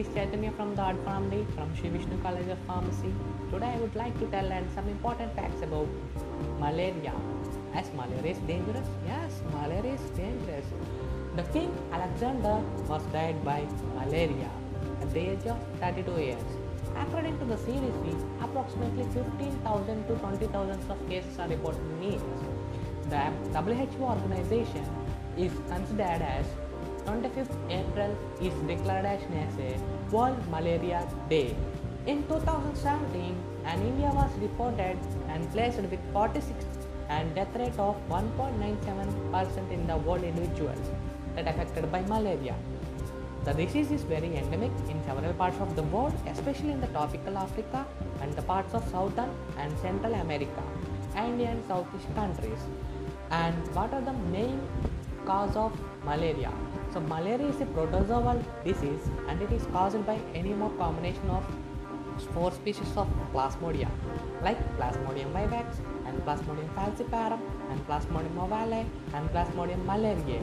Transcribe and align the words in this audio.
is 0.00 0.08
Chaitanya 0.14 0.50
from 0.52 0.74
the 0.74 0.80
Art 0.80 0.98
Family 1.04 1.46
from 1.54 1.74
Sri 1.76 1.90
Vishnu 1.90 2.16
College 2.22 2.48
of 2.48 2.58
Pharmacy. 2.66 3.12
Today 3.50 3.72
I 3.76 3.78
would 3.80 3.94
like 3.94 4.18
to 4.20 4.26
tell 4.34 4.52
and 4.58 4.70
some 4.74 4.88
important 4.88 5.34
facts 5.36 5.60
about 5.62 5.88
malaria. 6.58 7.12
As 7.74 7.92
malaria 7.92 8.32
is 8.32 8.38
dangerous? 8.50 8.86
Yes, 9.06 9.42
malaria 9.52 9.92
is 9.94 10.06
dangerous. 10.20 10.64
The 11.36 11.42
king 11.54 11.70
Alexander 11.92 12.54
was 12.88 13.02
died 13.16 13.44
by 13.44 13.58
malaria 13.96 14.50
at 15.02 15.12
the 15.12 15.20
age 15.32 15.46
of 15.46 15.58
32 15.80 16.16
years. 16.28 16.48
According 16.96 17.38
to 17.40 17.44
the 17.44 17.58
CDC, 17.66 18.16
approximately 18.46 19.04
15,000 19.12 20.06
to 20.06 20.14
20,000 20.14 20.90
of 20.90 21.08
cases 21.10 21.38
are 21.38 21.48
reported 21.48 21.84
in 21.92 22.02
years. 22.04 22.22
The 23.10 23.22
WHO 23.52 24.02
organization 24.02 24.86
is 25.36 25.52
considered 25.68 26.22
as 26.22 26.46
25th 27.02 27.56
April 27.70 28.16
is 28.40 28.54
declared 28.66 29.04
as 29.04 29.22
a 29.58 29.78
World 30.10 30.38
Malaria 30.50 31.06
Day. 31.28 31.54
In 32.06 32.22
2017, 32.28 33.36
and 33.64 33.82
India 33.82 34.10
was 34.14 34.30
reported 34.38 34.96
and 35.28 35.50
placed 35.52 35.78
with 35.78 36.00
46 36.12 36.64
and 37.08 37.34
death 37.34 37.54
rate 37.56 37.78
of 37.78 37.96
1.97% 38.08 39.70
in 39.70 39.86
the 39.86 39.96
world 39.96 40.22
individuals 40.22 40.90
that 41.34 41.46
affected 41.48 41.90
by 41.92 42.02
malaria. 42.02 42.54
The 43.44 43.52
disease 43.54 43.90
is 43.90 44.02
very 44.02 44.36
endemic 44.36 44.70
in 44.88 45.02
several 45.04 45.32
parts 45.34 45.58
of 45.58 45.74
the 45.74 45.82
world, 45.82 46.14
especially 46.26 46.72
in 46.72 46.80
the 46.80 46.86
tropical 46.88 47.38
Africa 47.38 47.86
and 48.20 48.32
the 48.34 48.42
parts 48.42 48.74
of 48.74 48.86
southern 48.90 49.30
and 49.56 49.78
central 49.78 50.14
America, 50.14 50.62
and 51.14 51.40
in 51.40 51.62
Southeast 51.66 52.14
countries. 52.14 52.58
And 53.30 53.56
what 53.74 53.92
are 53.94 54.02
the 54.02 54.12
main 54.12 54.60
cause 55.24 55.56
of 55.56 55.72
malaria? 56.04 56.52
So 56.92 56.98
malaria 56.98 57.46
is 57.46 57.60
a 57.60 57.66
protozoal 57.66 58.44
disease 58.64 59.10
and 59.28 59.40
it 59.40 59.52
is 59.52 59.64
caused 59.72 60.04
by 60.04 60.18
any 60.34 60.52
more 60.52 60.70
combination 60.70 61.30
of 61.30 61.44
four 62.34 62.50
species 62.52 62.96
of 62.96 63.08
plasmodia 63.32 63.88
like 64.42 64.58
plasmodium 64.76 65.30
vivax 65.36 65.78
and 66.06 66.18
plasmodium 66.24 66.68
falciparum 66.78 67.40
and 67.70 67.86
plasmodium 67.86 68.40
ovale 68.44 68.84
and 69.14 69.30
plasmodium 69.34 69.84
malariae 69.90 70.42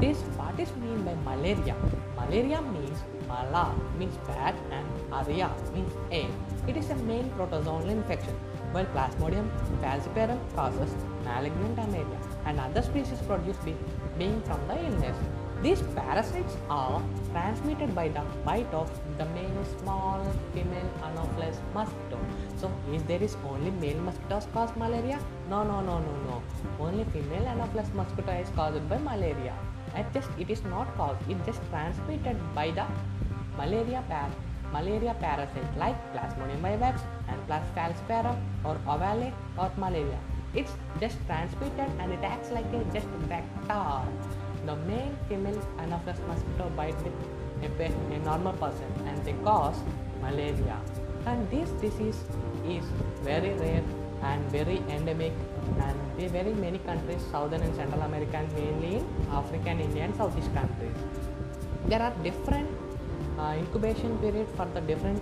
this 0.00 0.18
what 0.38 0.58
is 0.58 0.70
mean 0.82 1.02
by 1.04 1.14
malaria? 1.28 1.76
Malaria 2.16 2.60
means 2.62 2.98
mala 3.28 3.64
means 3.98 4.16
bad 4.28 4.54
and 4.78 5.14
aria 5.18 5.50
means 5.74 5.92
air 6.10 6.30
it 6.66 6.76
is 6.76 6.90
a 6.90 6.96
main 7.10 7.30
protozoal 7.38 7.88
infection 7.96 8.34
while 8.72 8.88
plasmodium 8.96 9.46
falciparum 9.84 10.40
causes 10.56 10.96
malignant 11.24 11.76
malaria 11.76 12.18
and 12.46 12.58
other 12.66 12.82
species 12.82 13.22
produced 13.30 13.70
being 14.18 14.40
from 14.42 14.66
the 14.68 14.76
illness 14.88 15.16
these 15.62 15.82
parasites 15.94 16.56
are 16.70 17.02
transmitted 17.32 17.94
by 17.94 18.08
the 18.08 18.22
bite 18.44 18.72
of 18.72 18.90
the 19.18 19.26
male 19.36 19.64
small 19.78 20.24
female 20.54 20.90
anopheles 21.04 21.58
mosquito. 21.74 22.18
So, 22.56 22.70
is 22.92 23.02
there 23.02 23.22
is 23.22 23.36
only 23.46 23.70
male 23.72 24.00
mosquitoes 24.00 24.46
cause 24.54 24.74
malaria? 24.76 25.18
No, 25.50 25.62
no, 25.62 25.80
no, 25.82 25.98
no, 25.98 26.14
no. 26.28 26.42
Only 26.78 27.04
female 27.12 27.46
anopheles 27.46 27.92
mosquito 27.92 28.32
is 28.32 28.48
caused 28.56 28.88
by 28.88 28.98
malaria. 28.98 29.54
It 29.94 30.06
just 30.14 30.30
it 30.38 30.48
is 30.48 30.64
not 30.64 30.96
caused. 30.96 31.28
It 31.28 31.44
just 31.44 31.60
transmitted 31.70 32.38
by 32.54 32.70
the 32.70 32.86
malaria 33.58 34.02
par 34.08 34.30
malaria 34.72 35.14
parasite 35.20 35.76
like 35.76 35.98
Plasmodium 36.14 36.60
vivax 36.62 37.00
and 37.28 37.38
Plasmodium 37.48 37.74
Falciparum 37.76 38.38
or 38.64 38.76
Ovale 38.86 39.32
or 39.58 39.70
malaria. 39.76 40.18
It's 40.54 40.72
just 41.00 41.18
transmitted 41.26 41.90
and 41.98 42.12
it 42.12 42.22
acts 42.22 42.50
like 42.50 42.64
a 42.72 42.84
just 42.92 43.06
vector 43.28 44.02
the 44.66 44.76
male 44.88 45.14
female 45.28 45.60
anopheles 45.78 46.20
mosquito 46.28 46.68
bite 46.76 47.00
with 47.04 47.80
a, 47.80 48.18
normal 48.24 48.52
person 48.54 48.90
and 49.06 49.24
they 49.24 49.34
cause 49.44 49.78
malaria. 50.20 50.78
And 51.26 51.50
this 51.50 51.70
disease 51.82 52.20
is 52.66 52.84
very 53.22 53.52
rare 53.54 53.84
and 54.22 54.44
very 54.50 54.78
endemic 54.88 55.32
and 55.80 55.98
in 56.20 56.28
very 56.28 56.52
many 56.54 56.78
countries, 56.78 57.22
Southern 57.30 57.62
and 57.62 57.74
Central 57.74 58.02
America 58.02 58.36
and 58.36 58.52
mainly 58.52 58.96
in 58.96 59.06
African, 59.30 59.80
India 59.80 60.04
and 60.04 60.14
Southeast 60.14 60.52
countries. 60.54 60.96
There 61.86 62.02
are 62.02 62.12
different 62.22 62.68
uh, 63.38 63.54
incubation 63.58 64.18
period 64.18 64.48
for 64.56 64.66
the 64.74 64.80
different 64.82 65.18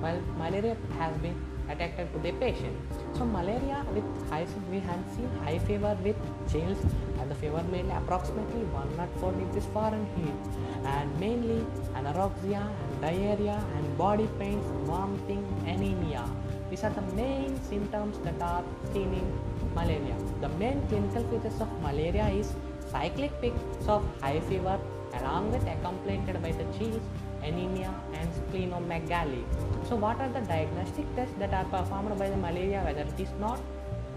while 0.00 0.20
malaria 0.38 0.76
has 0.98 1.16
been 1.18 1.36
attacked 1.68 2.12
to 2.12 2.18
the 2.18 2.32
patient. 2.32 2.76
So 3.14 3.24
malaria 3.24 3.84
with 3.94 4.04
high 4.30 4.46
we 4.70 4.80
have 4.80 5.02
seen 5.14 5.30
high 5.44 5.58
fever 5.58 5.96
with 6.02 6.16
chills 6.50 6.78
and 7.20 7.30
the 7.30 7.34
fever 7.34 7.62
mainly 7.70 7.94
approximately 7.94 8.62
104 8.72 9.32
degrees 9.32 9.66
Fahrenheit 9.74 10.38
and 10.84 11.20
mainly 11.20 11.64
anorexia 11.94 12.62
and 12.62 13.00
diarrhea 13.00 13.58
and 13.76 13.98
body 13.98 14.28
pains, 14.38 14.64
vomiting, 14.86 15.44
anemia. 15.66 16.24
These 16.70 16.84
are 16.84 16.90
the 16.90 17.06
main 17.14 17.60
symptoms 17.62 18.18
that 18.20 18.40
are 18.42 18.64
seen 18.92 19.12
in 19.14 19.26
malaria. 19.74 20.16
The 20.40 20.48
main 20.60 20.86
clinical 20.88 21.24
features 21.30 21.60
of 21.60 21.70
malaria 21.82 22.28
is 22.28 22.54
cyclic 22.90 23.40
peaks 23.40 23.88
of 23.88 24.04
high 24.20 24.40
fever 24.40 24.78
along 25.14 25.52
with 25.52 25.66
accompanied 25.66 26.42
by 26.42 26.52
the 26.52 26.64
chills 26.78 27.02
anemia 27.42 27.94
and 28.14 28.28
splenomegaly. 28.38 29.42
So 29.88 29.96
what 29.96 30.20
are 30.20 30.28
the 30.28 30.40
diagnostic 30.40 31.06
tests 31.16 31.34
that 31.38 31.52
are 31.54 31.64
performed 31.64 32.18
by 32.18 32.30
the 32.30 32.36
malaria 32.36 32.82
whether 32.84 33.02
it 33.02 33.20
is 33.20 33.30
not 33.40 33.60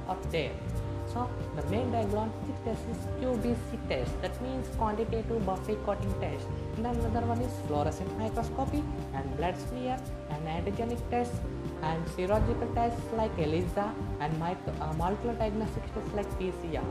or 0.07 0.17
there? 0.31 0.53
So 1.13 1.29
the 1.57 1.63
main 1.69 1.91
diagnostic 1.91 2.63
test 2.63 2.83
is 2.91 2.99
QBC 3.19 3.79
test 3.89 4.21
that 4.21 4.41
means 4.41 4.67
quantitative 4.77 5.45
buffy 5.45 5.75
coating 5.85 6.13
test. 6.21 6.47
And 6.77 6.85
another 6.85 7.25
one 7.27 7.41
is 7.41 7.51
fluorescent 7.67 8.17
microscopy 8.17 8.83
and 9.13 9.37
blood 9.37 9.57
smear 9.57 9.97
and 10.29 10.47
antigenic 10.47 11.01
test 11.09 11.33
and 11.83 12.05
serological 12.07 12.73
tests 12.75 13.01
like 13.13 13.37
ELISA 13.37 13.93
and 14.19 14.41
uh, 14.41 14.93
molecular 14.93 15.33
diagnostic 15.33 15.83
tests 15.93 16.13
like 16.13 16.29
PCR. 16.39 16.85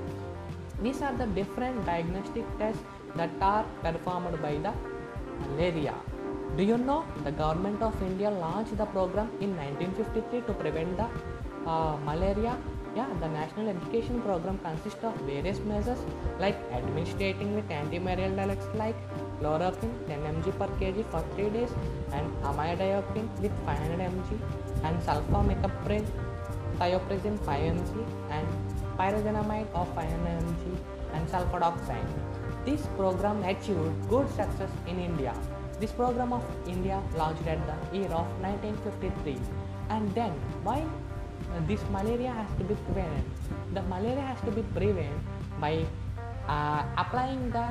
These 0.82 1.00
are 1.02 1.14
the 1.14 1.26
different 1.26 1.84
diagnostic 1.86 2.44
tests 2.58 2.82
that 3.16 3.30
are 3.40 3.64
performed 3.82 4.40
by 4.42 4.52
the 4.58 4.72
malaria. 5.48 5.94
Do 6.56 6.64
you 6.64 6.76
know 6.76 7.04
the 7.22 7.30
government 7.30 7.80
of 7.80 7.94
India 8.02 8.28
launched 8.28 8.76
the 8.76 8.84
program 8.86 9.28
in 9.40 9.56
1953 9.56 10.40
to 10.48 10.52
prevent 10.52 10.96
the 10.96 11.06
uh, 11.64 11.96
malaria? 12.04 12.58
Yeah, 12.96 13.06
the 13.20 13.28
national 13.28 13.68
education 13.68 14.20
program 14.20 14.58
consists 14.58 15.04
of 15.04 15.14
various 15.20 15.60
measures 15.60 16.00
like 16.40 16.56
administrating 16.72 17.54
with 17.54 17.68
antimalarial 17.68 18.34
drugs 18.34 18.66
like 18.74 18.96
chloroquine 19.38 19.94
10 20.08 20.26
mg 20.32 20.58
per 20.58 20.68
kg 20.80 21.04
for 21.12 21.22
3 21.36 21.50
days 21.50 21.70
and 22.12 22.26
amodiaquine 22.50 23.30
with 23.44 23.54
500 23.64 24.00
mg 24.08 24.42
and 24.82 25.00
sulfamicapran 25.06 26.04
thioprazine 26.80 27.38
5 27.46 27.70
mg 27.76 28.04
and 28.38 28.74
pyrazinamide 28.98 29.70
of 29.84 29.94
500 29.94 30.42
mg 30.50 30.76
and 31.14 31.28
sulfadoxine. 31.28 32.12
This 32.64 32.82
program 32.98 33.42
achieved 33.54 34.08
good 34.08 34.28
success 34.42 34.70
in 34.88 34.98
India. 34.98 35.34
This 35.80 35.92
program 35.92 36.34
of 36.34 36.44
India 36.68 37.02
launched 37.16 37.46
at 37.46 37.60
the 37.64 37.96
year 37.96 38.12
of 38.12 38.28
1953. 38.44 39.40
And 39.88 40.14
then 40.14 40.32
why 40.62 40.84
uh, 40.84 41.60
this 41.66 41.80
malaria 41.90 42.32
has 42.32 42.50
to 42.58 42.64
be 42.64 42.76
prevented? 42.84 43.24
The 43.72 43.82
malaria 43.88 44.20
has 44.20 44.38
to 44.42 44.50
be 44.50 44.60
prevented 44.76 45.16
by 45.58 45.86
uh, 46.48 46.84
applying 46.98 47.50
the 47.50 47.64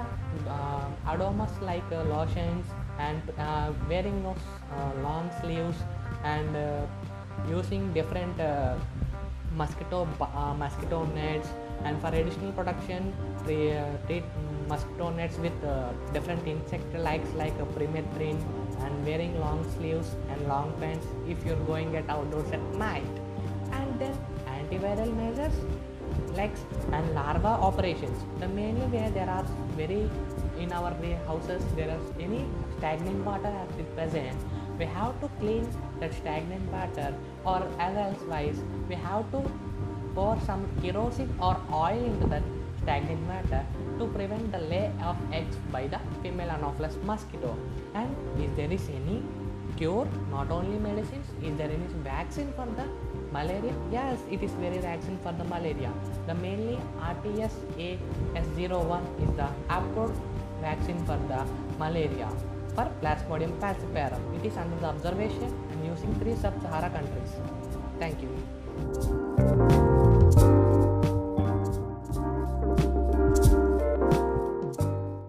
uh, 0.49 0.89
odomos 1.05 1.53
like 1.61 1.85
uh, 1.91 2.03
lotions 2.05 2.65
and 2.97 3.21
uh, 3.37 3.71
wearing 3.87 4.23
those 4.23 4.41
uh, 4.73 4.91
long 5.03 5.29
sleeves 5.41 5.77
and 6.23 6.49
using 7.47 7.93
different 7.93 8.35
mosquito 9.55 10.07
mosquito 10.57 11.05
nets 11.13 11.49
and 11.83 11.99
for 12.01 12.07
additional 12.09 12.51
protection 12.51 13.13
they 13.45 13.63
treat 14.07 14.23
mosquito 14.69 15.11
with 15.43 15.63
uh, 15.63 15.91
different 16.13 16.47
insect 16.47 16.93
likes 17.07 17.29
like 17.41 17.59
uh, 17.59 17.65
permethrin 17.75 18.37
and 18.85 19.05
wearing 19.05 19.39
long 19.39 19.61
sleeves 19.75 20.15
and 20.29 20.47
long 20.47 20.73
pants 20.79 21.05
if 21.27 21.45
you're 21.45 21.63
going 21.71 21.95
at 21.95 22.09
outdoors 22.09 22.51
at 22.51 22.63
night. 22.75 23.13
And 23.71 23.99
then 23.99 24.15
antilarval 24.55 25.15
measures 25.15 25.53
like 26.35 26.55
and 26.91 27.13
larva 27.15 27.53
operations. 27.69 28.17
The 28.39 28.47
mainly 28.47 28.87
where 28.95 29.09
there 29.09 29.29
are 29.29 29.45
very 29.75 30.09
in 30.59 30.71
our 30.71 30.93
houses 31.27 31.63
there 31.75 31.89
is 31.97 32.05
any 32.19 32.45
stagnant 32.77 33.25
water 33.25 33.51
has 33.51 33.85
present. 33.95 34.37
We 34.77 34.85
have 34.85 35.19
to 35.21 35.29
clean 35.39 35.67
that 35.99 36.13
stagnant 36.13 36.71
water 36.71 37.13
or 37.45 37.67
elsewise 37.79 38.61
we 38.87 38.95
have 38.95 39.31
to 39.31 39.43
pour 40.15 40.39
some 40.45 40.63
kerosene 40.81 41.33
or 41.39 41.57
oil 41.71 42.03
into 42.11 42.27
that 42.27 42.43
stagnant 42.89 43.23
matter 43.31 43.63
to 43.99 44.05
prevent 44.17 44.45
the 44.51 44.61
lay 44.71 44.85
of 45.09 45.15
eggs 45.39 45.57
by 45.73 45.81
the 45.93 45.99
female 46.21 46.51
anopheles 46.57 46.95
mosquito. 47.09 47.51
And 47.93 48.09
is 48.43 48.51
there 48.55 48.71
is 48.77 48.85
any 48.89 49.17
cure, 49.77 50.07
not 50.31 50.49
only 50.49 50.77
medicines, 50.79 51.27
is 51.43 51.55
there 51.57 51.69
any 51.77 51.87
vaccine 52.03 52.51
for 52.57 52.67
the 52.79 52.85
malaria? 53.31 53.75
Yes, 53.91 54.17
it 54.31 54.41
is 54.41 54.51
very 54.65 54.79
vaccine 54.79 55.19
for 55.23 55.33
the 55.33 55.43
malaria. 55.43 55.91
The 56.25 56.33
mainly 56.33 56.79
RTS-AS01 57.13 59.03
is 59.23 59.31
the 59.41 59.49
approved 59.69 60.19
vaccine 60.61 61.05
for 61.05 61.19
the 61.33 61.41
malaria. 61.83 62.29
for 62.77 62.85
Plasmodium 63.01 63.53
falciparum. 63.61 64.21
It 64.37 64.43
is 64.49 64.55
under 64.63 64.77
the 64.83 64.89
observation 64.93 65.49
and 65.71 65.79
using 65.91 66.13
three 66.21 66.35
sub-Sahara 66.45 66.89
countries. 66.97 67.31
Thank 67.99 68.17
you. 68.23 69.88